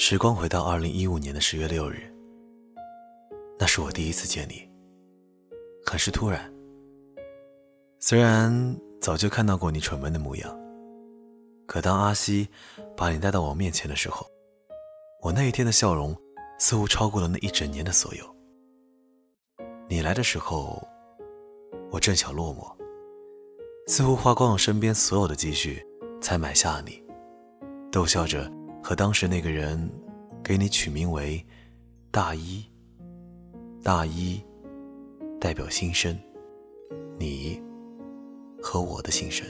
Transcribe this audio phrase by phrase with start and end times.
[0.00, 1.96] 时光回到二零一五年的十月六日，
[3.58, 4.70] 那是我第一次见你，
[5.84, 6.50] 很是突然。
[7.98, 10.56] 虽然早就看到过你蠢笨的模样，
[11.66, 12.48] 可当阿西
[12.96, 14.24] 把你带到我面前的时候，
[15.20, 16.16] 我那一天的笑容
[16.60, 18.24] 似乎超过了那一整年的所有。
[19.88, 20.80] 你来的时候，
[21.90, 22.72] 我正巧落寞，
[23.88, 25.84] 似乎花光了身边所有的积蓄
[26.20, 27.02] 才买下了你，
[27.90, 28.57] 逗笑着。
[28.82, 29.90] 和当时那个人，
[30.42, 31.44] 给你取名为
[32.10, 32.64] 大一。
[33.80, 34.44] 大一
[35.40, 36.18] 代表新生，
[37.16, 37.62] 你
[38.60, 39.46] 和我的新生。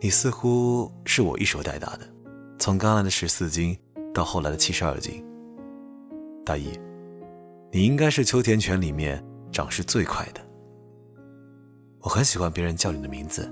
[0.00, 2.08] 你似乎是我一手带大的，
[2.58, 3.78] 从刚来的十四斤
[4.14, 5.24] 到后来的七十二斤。
[6.44, 6.70] 大一，
[7.70, 9.22] 你应该是秋田犬里面
[9.52, 10.40] 长势最快的。
[12.00, 13.48] 我很喜欢别人叫你的名字，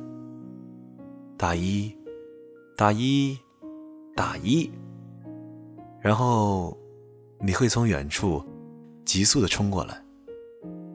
[1.36, 1.94] 大一，
[2.76, 3.38] 大一。
[4.16, 4.70] 大一，
[6.00, 6.74] 然后
[7.38, 8.42] 你会从远处
[9.04, 10.02] 急速的冲过来，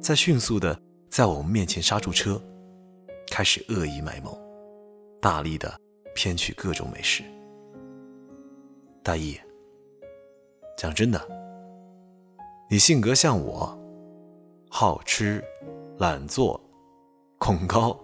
[0.02, 0.78] 再迅速的
[1.08, 2.42] 在我们面前刹住车，
[3.30, 4.36] 开始恶意卖萌，
[5.22, 5.80] 大力的
[6.16, 7.24] 骗取各种美食。
[9.04, 9.40] 大一，
[10.76, 11.22] 讲真的，
[12.72, 13.78] 你性格像我，
[14.68, 15.44] 好吃、
[16.00, 16.60] 懒做、
[17.38, 17.96] 恐高，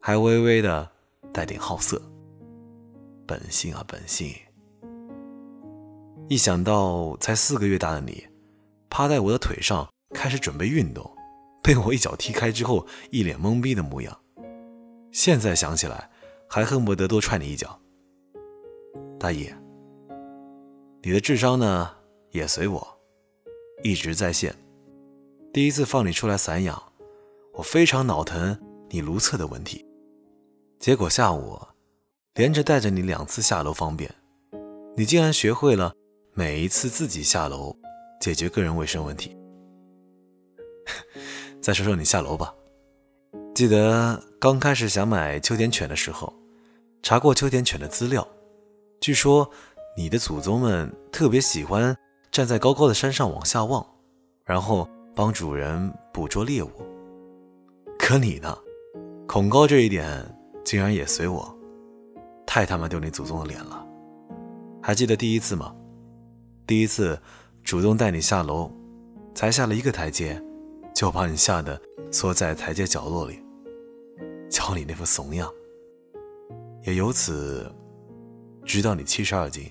[0.00, 0.90] 还微微的
[1.30, 2.00] 带点好色。
[3.30, 4.34] 本性啊，本性！
[6.28, 8.26] 一想到才四个月大的你，
[8.88, 11.08] 趴在我的腿上开始准备运动，
[11.62, 14.20] 被我一脚踢开之后一脸懵逼的模样，
[15.12, 16.10] 现在想起来
[16.48, 17.80] 还恨不得多踹你一脚。
[19.16, 19.56] 大爷，
[21.04, 21.88] 你的智商呢
[22.32, 23.00] 也随我
[23.84, 24.52] 一直在线。
[25.52, 26.82] 第一次放你出来散养，
[27.52, 28.58] 我非常脑疼
[28.88, 29.86] 你如厕的问题，
[30.80, 31.56] 结果下午。
[32.34, 34.08] 连着带着你两次下楼方便，
[34.96, 35.92] 你竟然学会了
[36.32, 37.76] 每一次自己下楼
[38.20, 39.36] 解决个人卫生问题。
[41.60, 42.54] 再说说你下楼吧，
[43.52, 46.32] 记得刚开始想买秋田犬的时候，
[47.02, 48.26] 查过秋田犬的资料，
[49.00, 49.50] 据说
[49.96, 51.96] 你的祖宗们特别喜欢
[52.30, 53.84] 站在高高的山上往下望，
[54.44, 56.70] 然后帮主人捕捉猎物。
[57.98, 58.56] 可你呢，
[59.26, 60.24] 恐高这一点
[60.64, 61.59] 竟然也随我。
[62.52, 63.86] 太他妈丢你祖宗的脸了！
[64.82, 65.72] 还记得第一次吗？
[66.66, 67.16] 第一次
[67.62, 68.68] 主动带你下楼，
[69.36, 70.42] 才下了一个台阶，
[70.92, 73.40] 就把你吓得缩在台阶角落里，
[74.50, 75.48] 瞧你那副怂样。
[76.82, 77.72] 也由此
[78.64, 79.70] 知道你七十二斤，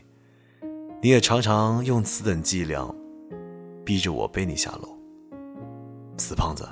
[1.02, 2.96] 你也常常用此等伎俩，
[3.84, 4.98] 逼着我背你下楼。
[6.18, 6.66] 死胖子，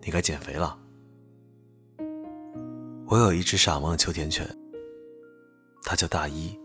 [0.00, 0.78] 你该减肥了。
[3.04, 4.48] 我有一只傻萌的秋田犬。
[5.82, 6.58] 他叫大一，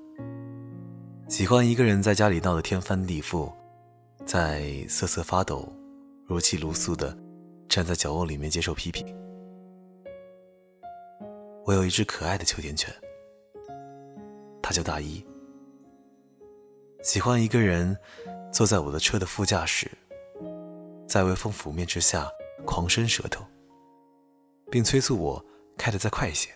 [1.30, 3.52] 喜欢一个人在家里闹得天翻地覆，
[4.26, 5.72] 在瑟瑟发抖、
[6.26, 7.18] 如泣如诉的
[7.70, 9.06] 站在角落里面接受批评。
[11.66, 12.94] 我有一只可爱的秋田犬，
[14.62, 15.26] 它叫大一，
[17.02, 17.98] 喜欢一个人
[18.52, 19.90] 坐在我的车的副驾驶，
[21.08, 22.30] 在微风拂面之下
[22.66, 23.46] 狂伸舌头，
[24.70, 25.46] 并催促我
[25.78, 26.50] 开得再快一些。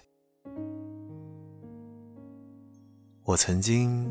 [3.28, 4.10] 我曾经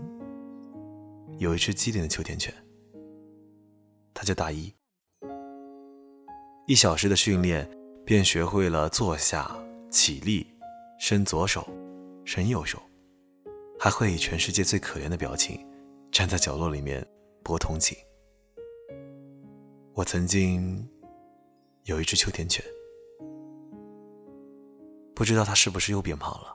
[1.38, 2.52] 有一只机灵的秋田犬，
[4.12, 4.70] 它叫大一。
[6.66, 7.66] 一小时的训练，
[8.04, 9.56] 便学会了坐下、
[9.90, 10.46] 起立、
[10.98, 11.66] 伸左手、
[12.26, 12.78] 伸右手，
[13.80, 15.66] 还会以全世界最可怜的表情
[16.12, 17.02] 站在角落里面
[17.42, 17.96] 博同情。
[19.94, 20.86] 我曾经
[21.84, 22.62] 有一只秋田犬，
[25.14, 26.54] 不知道它是不是又变胖了，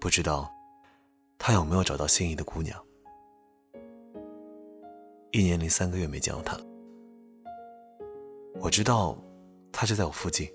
[0.00, 0.50] 不知道。
[1.38, 2.82] 他有没有找到心仪的姑娘？
[5.32, 6.64] 一年零三个月没见到他了。
[8.60, 9.18] 我知道，
[9.72, 10.48] 他就在我附近，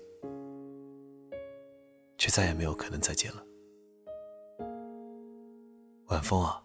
[2.18, 3.44] 却再也没有可能再见了。
[6.06, 6.60] 晚风啊，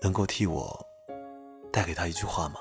[0.00, 0.78] 能够替我
[1.72, 2.60] 带给他一句话吗？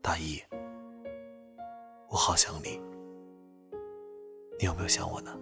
[0.00, 0.40] 大一，
[2.08, 2.80] 我好想你，
[4.58, 5.38] 你有没有想我呢？